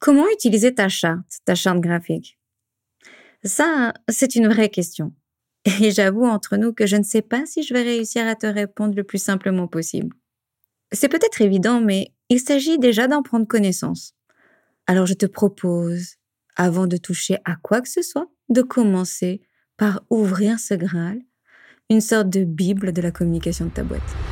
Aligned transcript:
comment 0.00 0.26
utiliser 0.32 0.74
ta 0.74 0.88
charte, 0.88 1.38
ta 1.44 1.54
charte 1.54 1.80
graphique? 1.80 2.38
Ça, 3.44 3.94
c'est 4.08 4.34
une 4.34 4.48
vraie 4.48 4.68
question. 4.68 5.14
Et 5.80 5.90
j'avoue 5.92 6.24
entre 6.24 6.56
nous 6.56 6.72
que 6.72 6.86
je 6.86 6.96
ne 6.96 7.02
sais 7.04 7.22
pas 7.22 7.46
si 7.46 7.62
je 7.62 7.72
vais 7.72 7.82
réussir 7.82 8.26
à 8.26 8.34
te 8.34 8.46
répondre 8.46 8.96
le 8.96 9.04
plus 9.04 9.22
simplement 9.22 9.68
possible. 9.68 10.16
C'est 10.92 11.08
peut-être 11.08 11.40
évident, 11.42 11.80
mais 11.80 12.12
il 12.28 12.40
s'agit 12.40 12.78
déjà 12.78 13.06
d'en 13.06 13.22
prendre 13.22 13.46
connaissance. 13.46 14.14
Alors 14.86 15.06
je 15.06 15.14
te 15.14 15.26
propose, 15.26 16.16
avant 16.56 16.86
de 16.86 16.96
toucher 16.96 17.36
à 17.44 17.56
quoi 17.56 17.80
que 17.80 17.88
ce 17.88 18.02
soit, 18.02 18.30
de 18.48 18.62
commencer 18.62 19.42
par 19.76 20.02
ouvrir 20.10 20.58
ce 20.58 20.74
Graal, 20.74 21.20
une 21.90 22.00
sorte 22.00 22.28
de 22.28 22.44
Bible 22.44 22.92
de 22.92 23.02
la 23.02 23.10
communication 23.10 23.66
de 23.66 23.70
ta 23.70 23.84
boîte. 23.84 24.29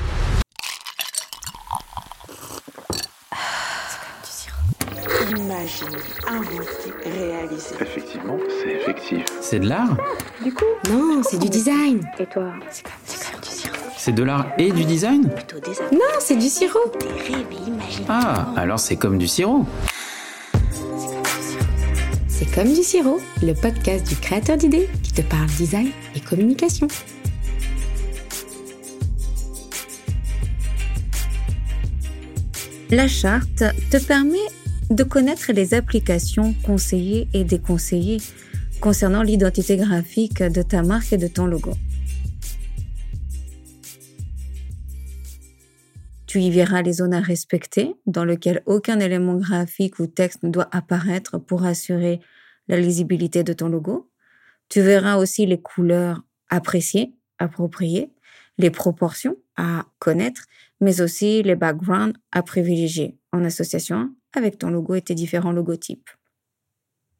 Imaginer, 5.29 5.99
inventer, 6.27 6.93
réaliser. 7.05 7.75
Effectivement, 7.81 8.39
c'est 8.63 8.71
effectif. 8.73 9.25
C'est 9.43 9.59
de 9.61 9.69
l'art 9.69 9.97
Du 10.43 10.53
coup, 10.53 10.65
Non, 10.91 11.23
c'est 11.23 11.39
du 11.39 11.49
design. 11.49 12.01
et 12.19 12.27
toi 12.27 12.53
C'est 12.71 12.83
comme, 12.85 12.93
c'est 13.05 13.31
comme 13.31 13.41
du 13.41 13.49
sirop. 13.51 13.77
C'est 13.99 14.13
de 14.13 14.23
l'art 14.23 14.47
et 14.59 14.71
du 14.73 14.85
design 14.85 15.29
Plutôt 15.29 15.59
des 15.61 15.73
Non, 15.95 16.01
c'est 16.21 16.37
du 16.37 16.49
sirop. 16.49 16.79
des 17.01 17.07
rêves 17.35 17.47
imaginaires. 17.67 18.07
Ah, 18.09 18.53
alors 18.57 18.79
c'est 18.81 18.97
comme 18.97 19.19
du 19.19 19.29
sirop. 19.29 19.67
C'est 22.29 22.55
comme 22.55 22.73
du 22.73 22.83
sirop, 22.83 23.21
le 23.43 23.53
podcast 23.53 24.07
du 24.09 24.17
créateur 24.17 24.57
d'idées 24.57 24.89
qui 25.03 25.13
te 25.13 25.23
parle 25.23 25.47
design 25.47 25.91
et 26.15 26.21
communication. 26.21 26.89
La 32.91 33.07
charte 33.09 33.65
te 33.91 33.99
permet 33.99 34.39
de 34.91 35.05
connaître 35.05 35.53
les 35.53 35.75
applications 35.75 36.55
conseillées 36.65 37.29
et 37.35 37.45
déconseillées 37.45 38.21
concernant 38.81 39.23
l'identité 39.23 39.77
graphique 39.77 40.43
de 40.43 40.63
ta 40.63 40.83
marque 40.83 41.13
et 41.13 41.19
de 41.19 41.29
ton 41.29 41.47
logo. 41.47 41.73
Tu 46.27 46.41
y 46.41 46.51
verras 46.51 46.83
les 46.83 46.95
zones 46.95 47.15
à 47.15 47.21
respecter 47.21 47.95
dans 48.07 48.25
lesquelles 48.25 48.63
aucun 48.67 49.01
élément 49.01 49.35
graphique 49.37 49.99
ou 49.99 50.07
texte 50.07 50.43
ne 50.43 50.51
doit 50.51 50.69
apparaître 50.73 51.39
pour 51.39 51.65
assurer 51.65 52.21
la 52.69 52.79
lisibilité 52.79 53.43
de 53.43 53.55
ton 53.55 53.69
logo. 53.69 54.11
Tu 54.69 54.83
verras 54.83 55.17
aussi 55.17 55.47
les 55.47 55.61
couleurs 55.61 56.23
appréciées, 56.51 57.15
appropriées, 57.39 58.11
les 58.59 58.71
proportions 58.71 59.37
à 59.57 59.87
connaître, 59.99 60.45
mais 60.81 61.01
aussi 61.01 61.43
les 61.43 61.57
backgrounds 61.57 62.17
à 62.31 62.43
privilégier 62.43 63.18
en 63.33 63.45
association 63.45 64.11
avec 64.35 64.59
ton 64.59 64.71
logo 64.71 64.95
et 64.95 65.03
tes 65.03 65.15
différents 65.15 65.53
logotypes. 65.53 66.11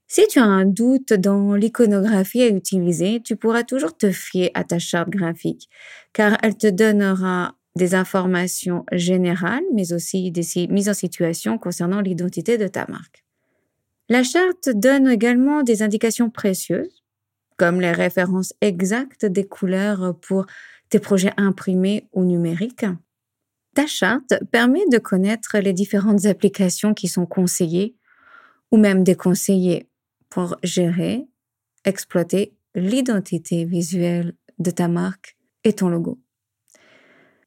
Si 0.07 0.27
tu 0.29 0.39
as 0.39 0.45
un 0.45 0.65
doute 0.65 1.13
dans 1.13 1.55
l'iconographie 1.55 2.43
à 2.43 2.49
utiliser, 2.49 3.21
tu 3.23 3.37
pourras 3.37 3.63
toujours 3.63 3.97
te 3.97 4.11
fier 4.11 4.51
à 4.55 4.65
ta 4.65 4.79
charte 4.79 5.11
graphique, 5.11 5.69
car 6.15 6.39
elle 6.43 6.57
te 6.57 6.67
donnera 6.67 7.55
des 7.77 7.95
informations 7.95 8.87
générales, 8.91 9.65
mais 9.75 9.93
aussi 9.93 10.31
des 10.31 10.67
mises 10.69 10.89
en 10.89 10.95
situation 10.95 11.59
concernant 11.59 12.01
l'identité 12.01 12.57
de 12.57 12.69
ta 12.69 12.87
marque. 12.89 13.25
La 14.09 14.23
charte 14.23 14.71
donne 14.71 15.09
également 15.09 15.63
des 15.63 15.83
indications 15.83 16.31
précieuses, 16.31 17.05
comme 17.59 17.81
les 17.81 17.93
références 17.93 18.55
exactes 18.63 19.27
des 19.27 19.45
couleurs 19.47 20.19
pour 20.21 20.47
tes 20.89 21.01
projets 21.01 21.35
imprimés 21.37 22.09
ou 22.15 22.25
numériques. 22.25 22.87
Ta 23.75 23.87
charte 23.87 24.35
permet 24.51 24.87
de 24.91 24.99
connaître 24.99 25.59
les 25.59 25.73
différentes 25.73 26.27
applications 26.27 26.95
qui 26.95 27.09
sont 27.09 27.27
conseillées 27.27 27.97
ou 28.71 28.77
même 28.77 29.05
déconseillées 29.05 29.89
pour 30.29 30.57
gérer, 30.63 31.27
exploiter 31.85 32.55
l'identité 32.75 33.65
visuelle 33.65 34.35
de 34.59 34.71
ta 34.71 34.89
marque 34.89 35.37
et 35.65 35.73
ton 35.73 35.89
logo. 35.89 36.19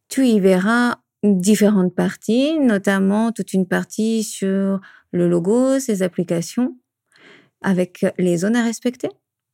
Tu 0.10 0.26
y 0.28 0.40
verras 0.40 0.98
différentes 1.24 1.94
parties, 1.94 2.60
notamment 2.60 3.32
toute 3.32 3.54
une 3.54 3.68
partie 3.68 4.24
sur 4.24 4.82
le 5.12 5.30
logo, 5.30 5.80
ses 5.80 6.02
applications, 6.02 6.78
avec 7.62 8.06
les 8.18 8.38
zones 8.38 8.56
à 8.56 8.64
respecter, 8.64 9.10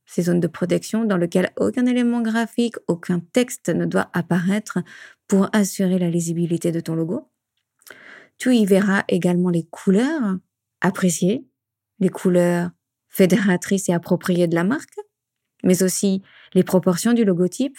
ces 0.08 0.24
zones 0.24 0.40
de 0.40 0.48
protection 0.48 1.04
dans 1.04 1.18
lesquelles 1.18 1.52
aucun 1.58 1.86
élément 1.86 2.22
graphique, 2.22 2.76
aucun 2.88 3.20
texte 3.20 3.70
ne 3.70 3.86
doit 3.86 4.10
apparaître 4.14 4.80
pour 5.28 5.50
assurer 5.54 6.00
la 6.00 6.10
lisibilité 6.10 6.72
de 6.72 6.80
ton 6.80 6.96
logo. 6.96 7.30
Tu 8.38 8.56
y 8.56 8.66
verras 8.66 9.04
également 9.10 9.50
les 9.50 9.66
couleurs 9.66 10.38
appréciées, 10.82 11.46
les 12.00 12.10
couleurs 12.10 12.72
fédératrices 13.10 13.90
et 13.90 13.94
appropriées 13.94 14.48
de 14.48 14.56
la 14.56 14.64
marque, 14.64 14.98
mais 15.64 15.84
aussi 15.84 16.24
les 16.54 16.64
proportions 16.64 17.14
du 17.14 17.26
logotype, 17.26 17.78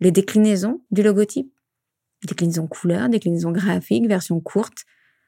les 0.00 0.10
déclinaisons 0.10 0.82
du 0.90 1.02
logotype, 1.02 1.52
déclinaison 2.26 2.66
couleur, 2.66 3.08
déclinaison 3.08 3.52
graphique, 3.52 4.08
version 4.08 4.40
courte, 4.40 4.84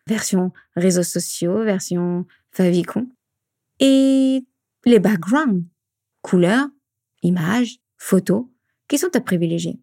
version 0.08 0.52
réseaux 0.74 1.02
sociaux, 1.02 1.62
version 1.62 2.26
favicon, 2.50 3.08
et 3.80 4.44
les 4.84 4.98
backgrounds, 4.98 5.64
couleurs, 6.24 6.66
images, 7.22 7.76
photos, 7.98 8.46
qui 8.88 8.96
sont 8.96 9.14
à 9.14 9.20
privilégier. 9.20 9.78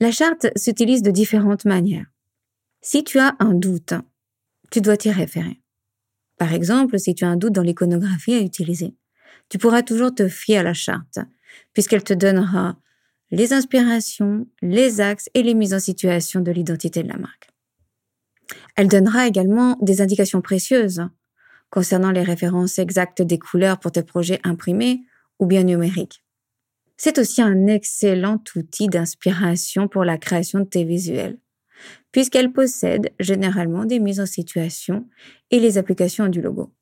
La 0.00 0.10
charte 0.10 0.48
s'utilise 0.56 1.02
de 1.02 1.12
différentes 1.12 1.64
manières. 1.64 2.06
Si 2.82 3.04
tu 3.04 3.20
as 3.20 3.36
un 3.38 3.54
doute, 3.54 3.94
tu 4.72 4.80
dois 4.80 4.96
t'y 4.96 5.12
référer. 5.12 5.62
Par 6.38 6.52
exemple, 6.52 6.98
si 6.98 7.14
tu 7.14 7.24
as 7.24 7.28
un 7.28 7.36
doute 7.36 7.52
dans 7.52 7.62
l'iconographie 7.62 8.34
à 8.34 8.40
utiliser, 8.40 8.96
tu 9.48 9.58
pourras 9.58 9.82
toujours 9.82 10.12
te 10.12 10.26
fier 10.26 10.58
à 10.58 10.64
la 10.64 10.74
charte, 10.74 11.20
puisqu'elle 11.72 12.02
te 12.02 12.14
donnera 12.14 12.76
les 13.30 13.52
inspirations, 13.52 14.48
les 14.60 15.00
axes 15.00 15.30
et 15.34 15.44
les 15.44 15.54
mises 15.54 15.72
en 15.72 15.78
situation 15.78 16.40
de 16.40 16.50
l'identité 16.50 17.04
de 17.04 17.08
la 17.08 17.16
marque. 17.16 17.48
Elle 18.74 18.88
donnera 18.88 19.28
également 19.28 19.78
des 19.80 20.00
indications 20.00 20.40
précieuses 20.40 21.06
concernant 21.70 22.10
les 22.10 22.22
références 22.22 22.80
exactes 22.80 23.22
des 23.22 23.38
couleurs 23.38 23.78
pour 23.78 23.92
tes 23.92 24.02
projets 24.02 24.40
imprimés 24.42 25.04
ou 25.38 25.46
bien 25.46 25.62
numériques. 25.62 26.24
C'est 26.96 27.18
aussi 27.18 27.42
un 27.42 27.66
excellent 27.66 28.42
outil 28.54 28.88
d'inspiration 28.88 29.88
pour 29.88 30.04
la 30.04 30.16
création 30.16 30.60
de 30.60 30.64
tes 30.64 30.84
visuels, 30.84 31.38
puisqu'elle 32.12 32.52
possède 32.52 33.12
généralement 33.18 33.84
des 33.84 33.98
mises 33.98 34.20
en 34.20 34.26
situation 34.26 35.08
et 35.50 35.58
les 35.58 35.76
applications 35.76 36.28
du 36.28 36.40
logo. 36.40 36.72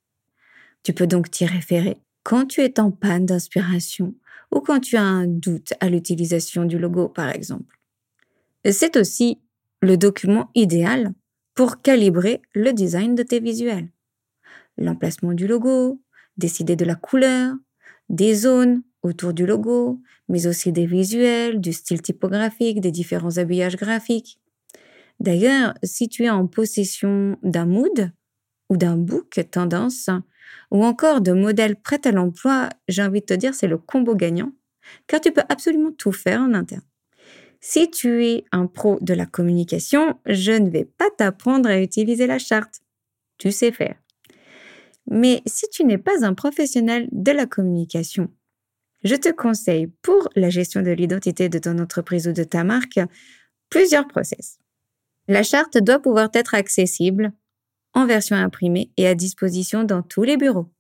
Tu 0.83 0.93
peux 0.93 1.07
donc 1.07 1.31
t'y 1.31 1.47
référer 1.47 1.97
quand 2.23 2.47
tu 2.47 2.61
es 2.61 2.79
en 2.79 2.91
panne 2.91 3.27
d'inspiration 3.27 4.15
ou 4.51 4.61
quand 4.61 4.81
tu 4.81 4.97
as 4.97 5.03
un 5.03 5.27
doute 5.27 5.73
à 5.81 5.89
l'utilisation 5.89 6.65
du 6.65 6.79
logo, 6.79 7.09
par 7.09 7.31
exemple. 7.31 7.79
C'est 8.71 8.97
aussi 8.97 9.41
le 9.81 9.97
document 9.97 10.51
idéal 10.55 11.13
pour 11.55 11.83
calibrer 11.83 12.43
le 12.55 12.73
design 12.73 13.15
de 13.15 13.23
tes 13.23 13.41
visuels. 13.41 13.91
L'emplacement 14.79 15.33
du 15.33 15.47
logo, 15.47 16.01
décider 16.37 16.77
de 16.77 16.85
la 16.85 16.95
couleur, 16.95 17.55
des 18.13 18.35
zones 18.35 18.83
autour 19.03 19.33
du 19.33 19.47
logo, 19.47 20.01
mais 20.29 20.47
aussi 20.47 20.71
des 20.71 20.87
visuels, 20.87 21.61
du 21.61 21.73
style 21.73 22.03
typographique, 22.03 22.81
des 22.81 22.93
différents 22.93 23.39
habillages 23.39 23.77
graphiques. 23.77 24.39
D'ailleurs, 25.19 25.75
si 25.83 26.09
tu 26.09 26.25
es 26.25 26.31
en 26.31 26.47
possession 26.47 27.37
d'un 27.43 27.67
mood 27.67 28.13
ou 28.71 28.77
d'un 28.77 28.97
book 28.97 29.41
tendance, 29.51 30.09
ou 30.71 30.85
encore 30.85 31.21
de 31.21 31.33
modèles 31.33 31.77
prêts 31.77 32.07
à 32.07 32.13
l'emploi, 32.13 32.69
j'ai 32.89 33.03
envie 33.03 33.21
de 33.21 33.27
te 33.27 33.35
dire 33.35 33.55
c'est 33.55 33.69
le 33.69 33.79
combo 33.79 34.15
gagnant, 34.15 34.53
car 35.07 35.21
tu 35.21 35.33
peux 35.33 35.43
absolument 35.49 35.93
tout 35.93 36.13
faire 36.13 36.41
en 36.41 36.55
interne. 36.55 36.83
Si 37.61 37.91
tu 37.91 38.27
es 38.27 38.45
un 38.51 38.67
pro 38.67 38.99
de 39.01 39.15
la 39.15 39.27
communication, 39.27 40.19
je 40.27 40.53
ne 40.53 40.69
vais 40.69 40.85
pas 40.85 41.11
t'apprendre 41.17 41.69
à 41.69 41.81
utiliser 41.81 42.27
la 42.27 42.39
charte. 42.39 42.81
Tu 43.39 43.53
sais 43.53 43.71
faire. 43.73 44.02
Mais 45.07 45.43
si 45.47 45.69
tu 45.71 45.85
n'es 45.85 45.99
pas 45.99 46.25
un 46.25 46.35
professionnel 46.35 47.09
de 47.13 47.33
la 47.33 47.47
communication, 47.47 48.31
je 49.05 49.17
te 49.17 49.31
conseille 49.31 49.89
pour 50.03 50.29
la 50.37 50.51
gestion 50.51 50.83
de 50.83 50.91
l'identité 50.91 51.49
de 51.49 51.59
ton 51.59 51.79
entreprise 51.79 52.29
ou 52.29 52.33
de 52.33 52.45
ta 52.45 52.65
marque 52.65 53.01
plusieurs 53.69 54.07
process. 54.07 54.59
La 55.29 55.43
charte 55.43 55.79
doit 55.79 56.01
pouvoir 56.01 56.29
être 56.35 56.55
accessible 56.55 57.33
en 57.95 58.07
version 58.07 58.37
imprimée 58.37 58.93
et 58.97 59.07
à 59.07 59.15
disposition 59.15 59.85
dans 59.85 60.03
tous 60.03 60.23
les 60.23 60.37
bureaux. 60.37 60.71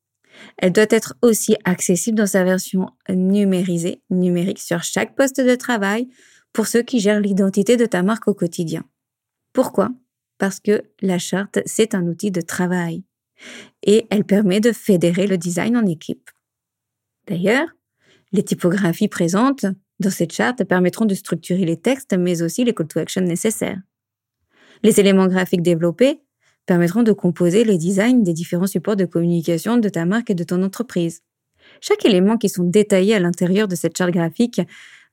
Elle 0.56 0.72
doit 0.72 0.86
être 0.88 1.14
aussi 1.22 1.56
accessible 1.64 2.18
dans 2.18 2.26
sa 2.26 2.44
version 2.44 2.88
numérisée, 3.08 4.02
numérique 4.10 4.60
sur 4.60 4.82
chaque 4.82 5.14
poste 5.14 5.40
de 5.40 5.54
travail 5.54 6.08
pour 6.52 6.66
ceux 6.66 6.82
qui 6.82 7.00
gèrent 7.00 7.20
l'identité 7.20 7.76
de 7.76 7.86
ta 7.86 8.02
marque 8.02 8.28
au 8.28 8.34
quotidien. 8.34 8.84
Pourquoi? 9.52 9.90
Parce 10.38 10.60
que 10.60 10.82
la 11.00 11.18
charte, 11.18 11.60
c'est 11.66 11.94
un 11.94 12.06
outil 12.06 12.30
de 12.30 12.40
travail 12.40 13.04
et 13.82 14.06
elle 14.10 14.24
permet 14.24 14.60
de 14.60 14.72
fédérer 14.72 15.26
le 15.26 15.38
design 15.38 15.76
en 15.76 15.86
équipe. 15.86 16.30
D'ailleurs, 17.26 17.68
les 18.32 18.42
typographies 18.42 19.08
présentes 19.08 19.66
dans 20.00 20.10
cette 20.10 20.32
charte 20.32 20.64
permettront 20.64 21.04
de 21.04 21.14
structurer 21.14 21.64
les 21.64 21.76
textes, 21.76 22.14
mais 22.14 22.42
aussi 22.42 22.64
les 22.64 22.74
call 22.74 22.88
to 22.88 22.98
action 22.98 23.22
nécessaires. 23.22 23.80
Les 24.82 24.98
éléments 24.98 25.28
graphiques 25.28 25.62
développés 25.62 26.20
permettront 26.66 27.02
de 27.02 27.12
composer 27.12 27.64
les 27.64 27.78
designs 27.78 28.22
des 28.22 28.32
différents 28.32 28.66
supports 28.66 28.96
de 28.96 29.04
communication 29.04 29.76
de 29.76 29.88
ta 29.88 30.04
marque 30.04 30.30
et 30.30 30.34
de 30.34 30.44
ton 30.44 30.62
entreprise. 30.62 31.22
Chaque 31.80 32.04
élément 32.04 32.36
qui 32.36 32.48
sont 32.48 32.64
détaillés 32.64 33.14
à 33.14 33.20
l'intérieur 33.20 33.68
de 33.68 33.74
cette 33.74 33.96
charte 33.96 34.10
graphique 34.10 34.60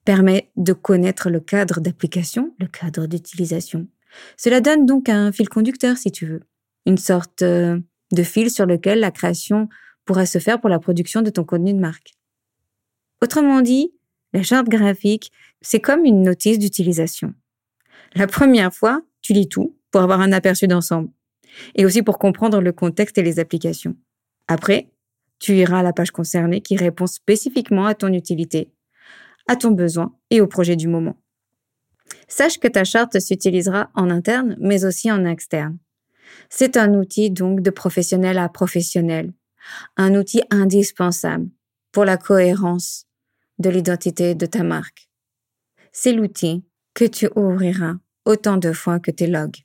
permet 0.06 0.50
de 0.56 0.74
connaître 0.74 1.30
le 1.30 1.40
cadre 1.40 1.82
d'application, 1.82 2.56
le 2.60 2.68
cadre 2.68 3.06
d'utilisation. 3.06 3.88
Cela 4.38 4.62
donne 4.62 4.86
donc 4.86 5.10
un 5.10 5.32
fil 5.32 5.50
conducteur, 5.50 5.98
si 5.98 6.12
tu 6.12 6.26
veux, 6.26 6.42
une 6.86 6.98
sorte 6.98 7.44
euh, 7.44 7.80
de 8.12 8.24
fil 8.24 8.50
sur 8.50 8.66
lequel 8.66 9.00
la 9.00 9.12
création 9.12 9.70
pourra 10.06 10.26
se 10.26 10.40
faire 10.40 10.60
pour 10.60 10.70
la 10.70 10.80
production 10.80 11.22
de 11.22 11.30
ton 11.30 11.44
contenu 11.44 11.74
de 11.74 11.80
marque. 11.80 12.14
Autrement 13.22 13.62
dit, 13.62 13.94
la 14.34 14.44
charte 14.44 14.68
graphique, 14.68 15.32
c'est 15.62 15.80
comme 15.80 16.06
une 16.06 16.24
notice 16.24 16.60
d'utilisation. 16.60 17.34
La 18.16 18.28
première 18.28 18.74
fois, 18.74 19.02
tu 19.22 19.34
lis 19.34 19.50
tout 19.50 19.76
pour 19.92 20.02
avoir 20.02 20.22
un 20.22 20.32
aperçu 20.32 20.68
d'ensemble 20.68 21.10
et 21.76 21.86
aussi 21.86 22.04
pour 22.04 22.20
comprendre 22.20 22.62
le 22.62 22.72
contexte 22.72 23.18
et 23.18 23.24
les 23.24 23.40
applications. 23.40 23.96
Après, 24.48 24.90
tu 25.40 25.56
iras 25.56 25.80
à 25.80 25.84
la 25.84 25.94
page 25.94 26.12
concernée 26.12 26.62
qui 26.62 26.76
répond 26.76 27.08
spécifiquement 27.08 27.86
à 27.86 27.96
ton 27.96 28.14
utilité, 28.14 28.72
à 29.48 29.56
ton 29.56 29.72
besoin 29.72 30.16
et 30.30 30.42
au 30.42 30.48
projet 30.48 30.76
du 30.76 30.88
moment. 30.88 31.18
Sache 32.28 32.60
que 32.60 32.68
ta 32.68 32.84
charte 32.84 33.20
s'utilisera 33.20 33.90
en 33.96 34.10
interne, 34.10 34.56
mais 34.60 34.86
aussi 34.86 35.12
en 35.12 35.26
externe. 35.26 35.78
C'est 36.50 36.78
un 36.78 36.94
outil 36.94 37.32
donc 37.32 37.62
de 37.62 37.70
professionnel 37.70 38.38
à 38.38 38.50
professionnel, 38.50 39.34
un 39.98 40.16
outil 40.16 40.42
indispensable 40.50 41.50
pour 41.92 42.06
la 42.06 42.18
cohérence 42.18 43.06
de 43.60 43.70
l'identité 43.70 44.36
de 44.36 44.46
ta 44.46 44.64
marque. 44.64 45.10
C'est 45.92 46.14
l'outil 46.14 46.64
que 46.94 47.06
tu 47.06 47.30
ouvriras 47.36 47.96
autant 48.26 48.58
de 48.58 48.72
fois 48.72 49.00
que 49.00 49.12
tes 49.12 49.28
logs. 49.28 49.58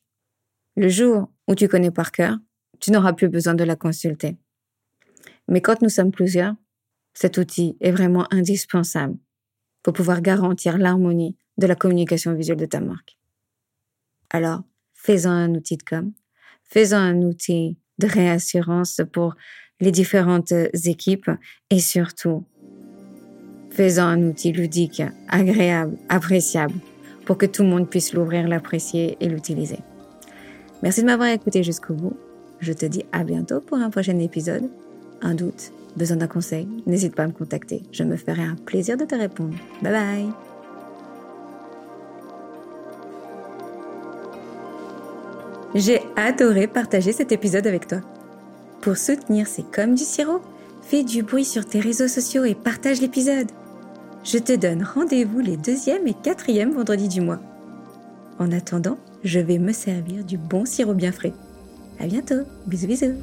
Le 0.76 0.88
jour 0.88 1.30
où 1.46 1.54
tu 1.54 1.68
connais 1.68 1.90
par 1.90 2.12
cœur, 2.12 2.38
tu 2.80 2.90
n'auras 2.90 3.12
plus 3.12 3.28
besoin 3.28 3.54
de 3.54 3.64
la 3.64 3.76
consulter. 3.76 4.36
Mais 5.48 5.60
quand 5.60 5.82
nous 5.82 5.88
sommes 5.88 6.10
plusieurs, 6.10 6.54
cet 7.12 7.38
outil 7.38 7.76
est 7.80 7.92
vraiment 7.92 8.26
indispensable 8.32 9.16
pour 9.82 9.92
pouvoir 9.92 10.20
garantir 10.20 10.78
l'harmonie 10.78 11.36
de 11.58 11.66
la 11.66 11.76
communication 11.76 12.34
visuelle 12.34 12.58
de 12.58 12.66
ta 12.66 12.80
marque. 12.80 13.16
Alors, 14.30 14.62
fais-en 14.94 15.30
un 15.30 15.54
outil 15.54 15.76
de 15.76 15.84
com, 15.84 16.12
fais-en 16.64 16.98
un 16.98 17.22
outil 17.22 17.76
de 17.98 18.06
réassurance 18.06 19.00
pour 19.12 19.34
les 19.80 19.90
différentes 19.90 20.52
équipes 20.84 21.30
et 21.70 21.78
surtout, 21.78 22.44
fais-en 23.70 24.06
un 24.06 24.22
outil 24.22 24.52
ludique, 24.52 25.02
agréable, 25.28 25.96
appréciable 26.08 26.74
pour 27.24 27.38
que 27.38 27.46
tout 27.46 27.62
le 27.62 27.68
monde 27.68 27.88
puisse 27.88 28.12
l'ouvrir, 28.12 28.46
l'apprécier 28.48 29.16
et 29.20 29.28
l'utiliser. 29.28 29.78
Merci 30.82 31.00
de 31.00 31.06
m'avoir 31.06 31.28
écouté 31.28 31.62
jusqu'au 31.62 31.94
bout. 31.94 32.16
Je 32.60 32.72
te 32.72 32.86
dis 32.86 33.04
à 33.12 33.24
bientôt 33.24 33.60
pour 33.60 33.78
un 33.78 33.90
prochain 33.90 34.18
épisode. 34.18 34.70
Un 35.22 35.34
doute, 35.34 35.72
besoin 35.96 36.18
d'un 36.18 36.26
conseil, 36.26 36.68
n'hésite 36.86 37.14
pas 37.14 37.24
à 37.24 37.26
me 37.26 37.32
contacter. 37.32 37.82
Je 37.92 38.04
me 38.04 38.16
ferai 38.16 38.42
un 38.42 38.56
plaisir 38.56 38.96
de 38.96 39.04
te 39.04 39.14
répondre. 39.14 39.54
Bye 39.82 39.92
bye 39.92 40.53
J'ai 45.74 46.00
adoré 46.14 46.68
partager 46.68 47.12
cet 47.12 47.32
épisode 47.32 47.66
avec 47.66 47.88
toi. 47.88 47.98
Pour 48.80 48.96
soutenir 48.96 49.48
C'est 49.48 49.68
comme 49.70 49.96
du 49.96 50.04
sirop, 50.04 50.40
fais 50.82 51.02
du 51.02 51.22
bruit 51.22 51.44
sur 51.44 51.66
tes 51.66 51.80
réseaux 51.80 52.06
sociaux 52.06 52.44
et 52.44 52.54
partage 52.54 53.00
l'épisode. 53.00 53.50
Je 54.22 54.38
te 54.38 54.54
donne 54.54 54.84
rendez-vous 54.84 55.40
les 55.40 55.56
deuxième 55.56 56.06
et 56.06 56.14
quatrième 56.14 56.72
vendredis 56.72 57.08
du 57.08 57.20
mois. 57.20 57.40
En 58.38 58.52
attendant, 58.52 58.98
je 59.24 59.40
vais 59.40 59.58
me 59.58 59.72
servir 59.72 60.24
du 60.24 60.38
bon 60.38 60.64
sirop 60.64 60.94
bien 60.94 61.12
frais. 61.12 61.32
À 61.98 62.06
bientôt. 62.06 62.42
Bisous 62.66 62.86
bisous. 62.86 63.14